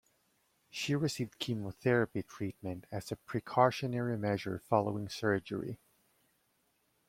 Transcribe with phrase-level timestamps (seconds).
[0.71, 5.77] She received chemotherapy treatment as a precautionary measure following surgery.